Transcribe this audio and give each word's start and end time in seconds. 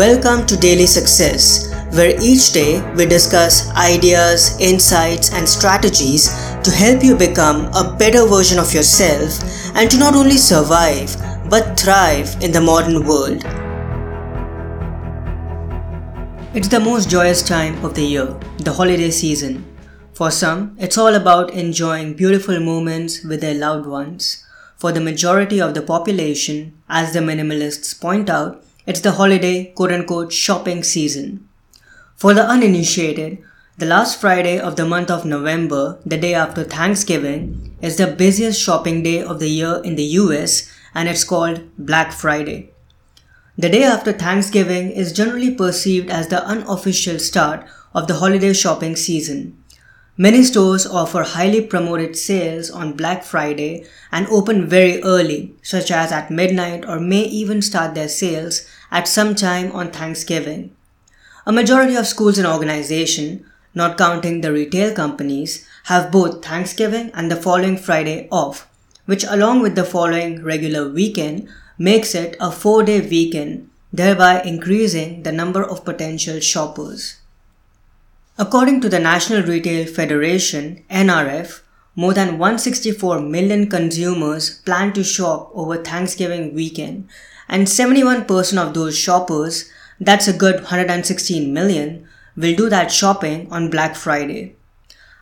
Welcome 0.00 0.46
to 0.46 0.56
Daily 0.56 0.86
Success, 0.86 1.70
where 1.94 2.18
each 2.22 2.52
day 2.54 2.80
we 2.94 3.04
discuss 3.04 3.68
ideas, 3.72 4.58
insights, 4.58 5.30
and 5.30 5.46
strategies 5.46 6.28
to 6.62 6.70
help 6.70 7.04
you 7.04 7.14
become 7.14 7.66
a 7.74 7.94
better 7.98 8.26
version 8.26 8.58
of 8.58 8.72
yourself 8.72 9.38
and 9.76 9.90
to 9.90 9.98
not 9.98 10.14
only 10.14 10.38
survive 10.38 11.14
but 11.50 11.78
thrive 11.78 12.34
in 12.40 12.50
the 12.50 12.62
modern 12.62 13.06
world. 13.06 13.44
It's 16.54 16.68
the 16.68 16.80
most 16.80 17.10
joyous 17.10 17.42
time 17.42 17.84
of 17.84 17.92
the 17.92 18.06
year, 18.06 18.40
the 18.56 18.72
holiday 18.72 19.10
season. 19.10 19.66
For 20.14 20.30
some, 20.30 20.76
it's 20.78 20.96
all 20.96 21.14
about 21.14 21.52
enjoying 21.52 22.14
beautiful 22.14 22.58
moments 22.58 23.22
with 23.22 23.42
their 23.42 23.54
loved 23.54 23.86
ones. 23.86 24.46
For 24.78 24.92
the 24.92 25.00
majority 25.02 25.60
of 25.60 25.74
the 25.74 25.82
population, 25.82 26.72
as 26.88 27.12
the 27.12 27.20
minimalists 27.20 28.00
point 28.00 28.30
out, 28.30 28.64
it's 28.90 29.02
the 29.02 29.12
holiday 29.12 29.66
quote 29.66 29.92
unquote 29.92 30.32
shopping 30.32 30.82
season. 30.82 31.48
For 32.16 32.34
the 32.34 32.44
uninitiated, 32.44 33.38
the 33.78 33.86
last 33.86 34.20
Friday 34.20 34.58
of 34.58 34.74
the 34.74 34.84
month 34.84 35.12
of 35.12 35.24
November, 35.24 36.00
the 36.04 36.16
day 36.16 36.34
after 36.34 36.64
Thanksgiving, 36.64 37.76
is 37.80 37.98
the 37.98 38.08
busiest 38.08 38.60
shopping 38.60 39.04
day 39.04 39.22
of 39.22 39.38
the 39.38 39.48
year 39.48 39.80
in 39.84 39.94
the 39.94 40.10
US 40.22 40.68
and 40.92 41.08
it's 41.08 41.22
called 41.22 41.60
Black 41.78 42.10
Friday. 42.10 42.72
The 43.56 43.68
day 43.68 43.84
after 43.84 44.12
Thanksgiving 44.12 44.90
is 44.90 45.12
generally 45.12 45.54
perceived 45.54 46.10
as 46.10 46.26
the 46.26 46.44
unofficial 46.44 47.20
start 47.20 47.64
of 47.94 48.08
the 48.08 48.14
holiday 48.14 48.52
shopping 48.52 48.96
season. 48.96 49.59
Many 50.20 50.44
stores 50.44 50.86
offer 50.86 51.22
highly 51.22 51.62
promoted 51.62 52.14
sales 52.14 52.70
on 52.70 52.92
Black 52.92 53.24
Friday 53.24 53.86
and 54.12 54.26
open 54.26 54.66
very 54.66 55.02
early, 55.02 55.54
such 55.62 55.90
as 55.90 56.12
at 56.12 56.30
midnight 56.30 56.84
or 56.86 57.00
may 57.00 57.22
even 57.22 57.62
start 57.62 57.94
their 57.94 58.06
sales 58.06 58.66
at 58.90 59.08
some 59.08 59.34
time 59.34 59.72
on 59.72 59.90
Thanksgiving. 59.90 60.76
A 61.46 61.52
majority 61.52 61.94
of 61.94 62.06
schools 62.06 62.36
and 62.36 62.46
organizations, 62.46 63.46
not 63.74 63.96
counting 63.96 64.42
the 64.42 64.52
retail 64.52 64.94
companies, 64.94 65.66
have 65.84 66.12
both 66.12 66.44
Thanksgiving 66.44 67.10
and 67.14 67.30
the 67.30 67.36
following 67.36 67.78
Friday 67.78 68.28
off, 68.30 68.68
which 69.06 69.24
along 69.24 69.62
with 69.62 69.74
the 69.74 69.84
following 69.84 70.44
regular 70.44 70.86
weekend 70.86 71.48
makes 71.78 72.14
it 72.14 72.36
a 72.38 72.52
four 72.52 72.82
day 72.82 73.00
weekend, 73.00 73.70
thereby 73.90 74.42
increasing 74.42 75.22
the 75.22 75.32
number 75.32 75.64
of 75.64 75.82
potential 75.82 76.40
shoppers. 76.40 77.19
According 78.40 78.80
to 78.80 78.88
the 78.88 78.98
National 78.98 79.42
Retail 79.42 79.86
Federation, 79.86 80.82
NRF, 80.90 81.60
more 81.94 82.14
than 82.14 82.38
164 82.38 83.20
million 83.20 83.68
consumers 83.68 84.62
plan 84.62 84.94
to 84.94 85.04
shop 85.04 85.50
over 85.52 85.76
Thanksgiving 85.76 86.54
weekend, 86.54 87.06
and 87.50 87.66
71% 87.66 88.56
of 88.56 88.72
those 88.72 88.96
shoppers, 88.96 89.70
that's 90.00 90.26
a 90.26 90.32
good 90.32 90.54
116 90.54 91.52
million, 91.52 92.08
will 92.34 92.56
do 92.56 92.70
that 92.70 92.90
shopping 92.90 93.46
on 93.52 93.68
Black 93.68 93.94
Friday. 93.94 94.56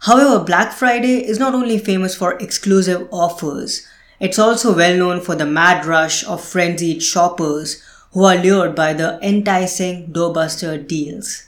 However, 0.00 0.44
Black 0.44 0.72
Friday 0.72 1.24
is 1.24 1.38
not 1.38 1.54
only 1.54 1.78
famous 1.78 2.16
for 2.16 2.36
exclusive 2.38 3.06
offers, 3.12 3.86
it's 4.18 4.40
also 4.40 4.74
well 4.74 4.96
known 4.96 5.20
for 5.20 5.36
the 5.36 5.46
mad 5.46 5.86
rush 5.86 6.26
of 6.26 6.44
frenzied 6.44 7.00
shoppers 7.00 7.80
who 8.10 8.24
are 8.24 8.42
lured 8.42 8.74
by 8.74 8.92
the 8.92 9.20
enticing 9.22 10.12
doorbuster 10.12 10.84
deals. 10.84 11.44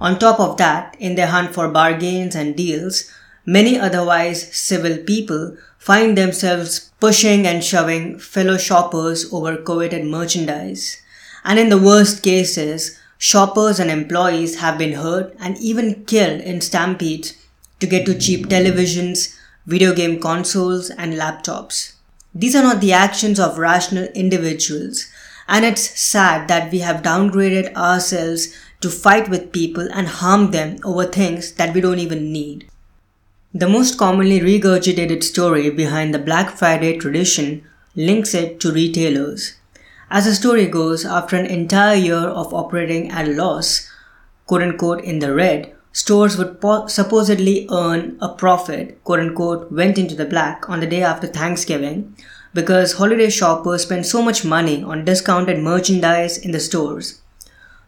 On 0.00 0.18
top 0.18 0.38
of 0.38 0.56
that, 0.58 0.96
in 1.00 1.14
their 1.14 1.28
hunt 1.28 1.54
for 1.54 1.68
bargains 1.68 2.34
and 2.34 2.56
deals, 2.56 3.10
many 3.44 3.78
otherwise 3.78 4.54
civil 4.54 4.98
people 4.98 5.56
find 5.78 6.16
themselves 6.16 6.90
pushing 7.00 7.46
and 7.46 7.62
shoving 7.62 8.18
fellow 8.18 8.58
shoppers 8.58 9.32
over 9.32 9.56
coveted 9.56 10.04
merchandise. 10.04 11.00
And 11.44 11.58
in 11.58 11.68
the 11.68 11.78
worst 11.78 12.22
cases, 12.22 12.98
shoppers 13.18 13.78
and 13.78 13.90
employees 13.90 14.60
have 14.60 14.78
been 14.78 14.92
hurt 14.92 15.34
and 15.38 15.56
even 15.58 16.04
killed 16.04 16.40
in 16.40 16.60
stampedes 16.60 17.34
to 17.80 17.86
get 17.86 18.04
to 18.06 18.18
cheap 18.18 18.48
televisions, 18.48 19.38
video 19.66 19.94
game 19.94 20.20
consoles, 20.20 20.90
and 20.90 21.14
laptops. 21.14 21.92
These 22.34 22.54
are 22.56 22.62
not 22.62 22.80
the 22.80 22.92
actions 22.92 23.40
of 23.40 23.58
rational 23.58 24.08
individuals, 24.14 25.06
and 25.48 25.64
it's 25.64 25.98
sad 25.98 26.48
that 26.48 26.70
we 26.72 26.80
have 26.80 27.02
downgraded 27.02 27.74
ourselves 27.74 28.54
to 28.80 28.90
fight 28.90 29.28
with 29.28 29.52
people 29.52 29.88
and 29.92 30.08
harm 30.08 30.50
them 30.50 30.78
over 30.84 31.04
things 31.04 31.52
that 31.52 31.74
we 31.74 31.80
don't 31.80 31.98
even 31.98 32.32
need. 32.32 32.68
The 33.54 33.68
most 33.68 33.96
commonly 33.96 34.40
regurgitated 34.40 35.24
story 35.24 35.70
behind 35.70 36.12
the 36.12 36.18
Black 36.18 36.50
Friday 36.50 36.98
tradition 36.98 37.64
links 37.94 38.34
it 38.34 38.60
to 38.60 38.72
retailers. 38.72 39.54
As 40.10 40.26
the 40.26 40.34
story 40.34 40.66
goes, 40.66 41.04
after 41.04 41.36
an 41.36 41.46
entire 41.46 41.96
year 41.96 42.28
of 42.42 42.52
operating 42.52 43.10
at 43.10 43.26
a 43.26 43.32
loss, 43.32 43.90
quote 44.46 44.62
unquote 44.62 45.02
in 45.02 45.20
the 45.20 45.34
red, 45.34 45.74
stores 45.92 46.36
would 46.36 46.60
po- 46.60 46.86
supposedly 46.86 47.66
earn 47.70 48.18
a 48.20 48.28
profit, 48.28 49.02
quote 49.04 49.20
unquote, 49.20 49.72
went 49.72 49.96
into 49.96 50.14
the 50.14 50.26
black 50.26 50.68
on 50.68 50.80
the 50.80 50.86
day 50.86 51.02
after 51.02 51.26
Thanksgiving 51.26 52.14
because 52.52 52.94
holiday 52.94 53.30
shoppers 53.30 53.82
spend 53.82 54.06
so 54.06 54.22
much 54.22 54.44
money 54.44 54.82
on 54.82 55.04
discounted 55.04 55.58
merchandise 55.58 56.38
in 56.38 56.52
the 56.52 56.60
stores. 56.60 57.20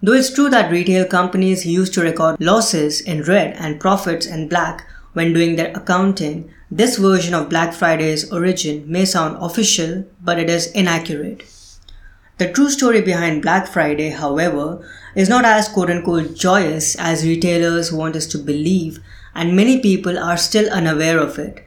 Though 0.00 0.12
it's 0.12 0.32
true 0.32 0.48
that 0.50 0.70
retail 0.70 1.04
companies 1.06 1.66
used 1.66 1.92
to 1.94 2.02
record 2.02 2.40
losses 2.40 3.00
in 3.00 3.22
red 3.22 3.56
and 3.58 3.80
profits 3.80 4.26
in 4.26 4.48
black 4.48 4.86
when 5.12 5.32
doing 5.32 5.56
their 5.56 5.72
accounting, 5.74 6.50
this 6.70 6.98
version 6.98 7.34
of 7.34 7.48
Black 7.48 7.72
Friday's 7.72 8.30
origin 8.30 8.84
may 8.86 9.04
sound 9.04 9.38
official, 9.40 10.04
but 10.22 10.38
it 10.38 10.48
is 10.48 10.70
inaccurate. 10.72 11.44
The 12.36 12.52
true 12.52 12.70
story 12.70 13.00
behind 13.00 13.42
Black 13.42 13.66
Friday, 13.66 14.10
however, 14.10 14.86
is 15.16 15.28
not 15.28 15.44
as 15.44 15.68
quote 15.68 15.90
unquote 15.90 16.36
joyous 16.36 16.94
as 16.94 17.24
retailers 17.24 17.90
want 17.90 18.14
us 18.14 18.26
to 18.28 18.38
believe, 18.38 19.00
and 19.34 19.56
many 19.56 19.80
people 19.80 20.16
are 20.16 20.36
still 20.36 20.70
unaware 20.70 21.18
of 21.18 21.38
it. 21.40 21.66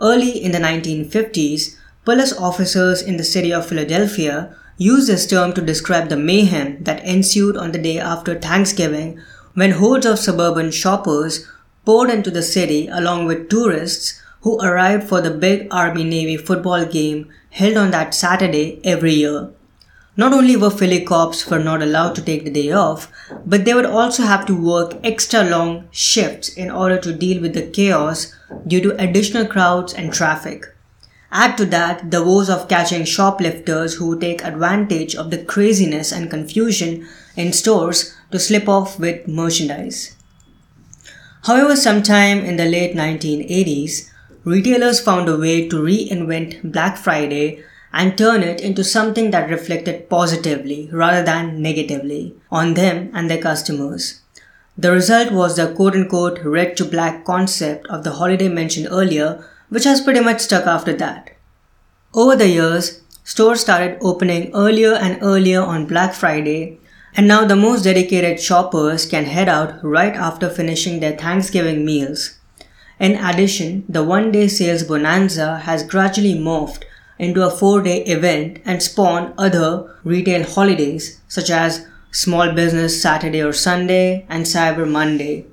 Early 0.00 0.42
in 0.42 0.52
the 0.52 0.58
1950s, 0.58 1.76
police 2.06 2.32
officers 2.32 3.02
in 3.02 3.18
the 3.18 3.24
city 3.24 3.52
of 3.52 3.66
Philadelphia 3.66 4.56
used 4.78 5.08
this 5.08 5.26
term 5.26 5.52
to 5.52 5.60
describe 5.60 6.08
the 6.08 6.16
mayhem 6.16 6.82
that 6.84 7.04
ensued 7.04 7.56
on 7.56 7.72
the 7.72 7.78
day 7.78 7.98
after 7.98 8.34
Thanksgiving 8.34 9.20
when 9.54 9.72
hordes 9.72 10.06
of 10.06 10.18
suburban 10.20 10.70
shoppers 10.70 11.46
poured 11.84 12.10
into 12.10 12.30
the 12.30 12.42
city 12.42 12.86
along 12.86 13.26
with 13.26 13.50
tourists 13.50 14.22
who 14.42 14.60
arrived 14.60 15.08
for 15.08 15.20
the 15.20 15.30
big 15.30 15.66
Army 15.72 16.04
Navy 16.04 16.36
football 16.36 16.84
game 16.84 17.28
held 17.50 17.76
on 17.76 17.90
that 17.90 18.14
Saturday 18.14 18.80
every 18.84 19.14
year. 19.14 19.50
Not 20.16 20.32
only 20.32 20.56
were 20.56 20.70
Philly 20.70 21.04
cops 21.04 21.48
were 21.48 21.58
not 21.58 21.82
allowed 21.82 22.14
to 22.16 22.22
take 22.22 22.44
the 22.44 22.50
day 22.50 22.72
off, 22.72 23.10
but 23.46 23.64
they 23.64 23.74
would 23.74 23.86
also 23.86 24.22
have 24.24 24.46
to 24.46 24.54
work 24.54 24.94
extra 25.02 25.42
long 25.42 25.88
shifts 25.90 26.48
in 26.48 26.70
order 26.70 26.98
to 27.00 27.12
deal 27.12 27.40
with 27.40 27.54
the 27.54 27.62
chaos 27.62 28.34
due 28.66 28.80
to 28.80 29.00
additional 29.02 29.46
crowds 29.46 29.92
and 29.94 30.12
traffic. 30.12 30.66
Add 31.30 31.58
to 31.58 31.66
that 31.66 32.10
the 32.10 32.24
woes 32.24 32.48
of 32.48 32.68
catching 32.68 33.04
shoplifters 33.04 33.94
who 33.94 34.18
take 34.18 34.42
advantage 34.44 35.14
of 35.14 35.30
the 35.30 35.44
craziness 35.44 36.10
and 36.10 36.30
confusion 36.30 37.06
in 37.36 37.52
stores 37.52 38.14
to 38.30 38.38
slip 38.38 38.68
off 38.68 38.98
with 38.98 39.28
merchandise. 39.28 40.16
However, 41.44 41.76
sometime 41.76 42.38
in 42.38 42.56
the 42.56 42.64
late 42.64 42.96
1980s, 42.96 44.10
retailers 44.44 45.00
found 45.00 45.28
a 45.28 45.36
way 45.36 45.68
to 45.68 45.76
reinvent 45.76 46.72
Black 46.72 46.96
Friday 46.96 47.62
and 47.92 48.16
turn 48.16 48.42
it 48.42 48.60
into 48.60 48.84
something 48.84 49.30
that 49.30 49.50
reflected 49.50 50.08
positively 50.08 50.88
rather 50.92 51.22
than 51.24 51.62
negatively 51.62 52.34
on 52.50 52.74
them 52.74 53.10
and 53.14 53.30
their 53.30 53.40
customers. 53.40 54.20
The 54.76 54.92
result 54.92 55.32
was 55.32 55.56
the 55.56 55.72
quote 55.74 55.94
unquote 55.94 56.38
red 56.44 56.76
to 56.76 56.84
black 56.84 57.24
concept 57.24 57.86
of 57.88 58.04
the 58.04 58.12
holiday 58.12 58.48
mentioned 58.48 58.88
earlier 58.90 59.44
which 59.68 59.84
has 59.84 60.00
pretty 60.00 60.20
much 60.20 60.40
stuck 60.40 60.66
after 60.66 60.92
that. 60.94 61.36
Over 62.14 62.36
the 62.36 62.48
years, 62.48 63.02
stores 63.24 63.60
started 63.60 63.98
opening 64.00 64.50
earlier 64.54 64.94
and 64.94 65.18
earlier 65.22 65.62
on 65.62 65.86
Black 65.86 66.14
Friday, 66.14 66.78
and 67.14 67.28
now 67.28 67.44
the 67.44 67.56
most 67.56 67.82
dedicated 67.82 68.40
shoppers 68.40 69.06
can 69.06 69.24
head 69.24 69.48
out 69.48 69.82
right 69.84 70.14
after 70.14 70.48
finishing 70.48 71.00
their 71.00 71.16
Thanksgiving 71.16 71.84
meals. 71.84 72.38
In 72.98 73.14
addition, 73.16 73.84
the 73.88 74.02
one 74.02 74.32
day 74.32 74.48
sales 74.48 74.82
bonanza 74.82 75.58
has 75.58 75.82
gradually 75.82 76.34
morphed 76.34 76.84
into 77.18 77.44
a 77.44 77.50
four 77.50 77.82
day 77.82 78.02
event 78.04 78.60
and 78.64 78.82
spawned 78.82 79.34
other 79.38 79.94
retail 80.04 80.44
holidays 80.44 81.20
such 81.28 81.50
as 81.50 81.86
Small 82.10 82.52
Business 82.52 83.00
Saturday 83.00 83.42
or 83.42 83.52
Sunday 83.52 84.26
and 84.28 84.44
Cyber 84.46 84.88
Monday. 84.88 85.46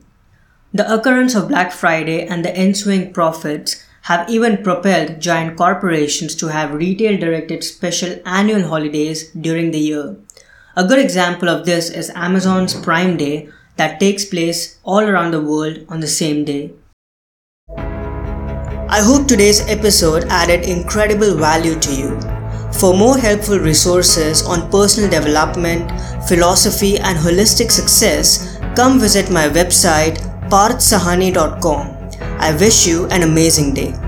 The 0.74 0.92
occurrence 0.92 1.36
of 1.36 1.50
Black 1.50 1.72
Friday 1.72 2.26
and 2.26 2.44
the 2.44 2.56
ensuing 2.56 3.14
profits 3.14 3.85
have 4.06 4.30
even 4.30 4.62
propelled 4.62 5.20
giant 5.20 5.58
corporations 5.58 6.36
to 6.36 6.48
have 6.48 6.76
retail 6.76 7.18
directed 7.20 7.64
special 7.64 8.16
annual 8.24 8.68
holidays 8.68 9.32
during 9.32 9.72
the 9.72 9.80
year. 9.80 10.16
A 10.76 10.88
good 10.88 11.00
example 11.00 11.50
of 11.50 11.66
this 11.66 11.90
is 11.90 12.12
Amazon's 12.14 12.76
Prime 12.76 13.18
Day 13.18 13.50
that 13.78 14.00
takes 14.00 14.24
place 14.24 14.78
all 14.84 15.00
around 15.00 15.32
the 15.32 15.42
world 15.42 15.80
on 15.90 16.02
the 16.02 16.08
same 16.08 16.46
day. 16.46 16.72
I 17.78 19.02
hope 19.02 19.28
today's 19.28 19.62
episode 19.68 20.26
added 20.30 20.70
incredible 20.70 21.34
value 21.34 21.80
to 21.80 21.96
you. 21.96 22.22
For 22.74 22.94
more 22.96 23.18
helpful 23.18 23.58
resources 23.58 24.46
on 24.46 24.70
personal 24.70 25.10
development, 25.10 25.90
philosophy, 26.28 27.00
and 27.00 27.18
holistic 27.18 27.72
success, 27.72 28.60
come 28.76 29.00
visit 29.00 29.32
my 29.32 29.50
website 29.50 30.20
parthsahani.com. 30.52 31.95
I 32.40 32.56
wish 32.60 32.86
you 32.86 33.06
an 33.08 33.24
amazing 33.24 33.74
day. 33.74 34.05